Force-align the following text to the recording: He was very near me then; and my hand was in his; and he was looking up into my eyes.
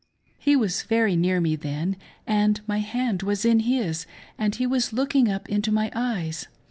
He 0.39 0.55
was 0.55 0.81
very 0.81 1.15
near 1.15 1.39
me 1.39 1.55
then; 1.55 1.95
and 2.25 2.59
my 2.65 2.79
hand 2.79 3.21
was 3.21 3.45
in 3.45 3.59
his; 3.59 4.07
and 4.35 4.55
he 4.55 4.65
was 4.65 4.91
looking 4.93 5.29
up 5.29 5.47
into 5.47 5.71
my 5.71 5.91
eyes. 5.93 6.47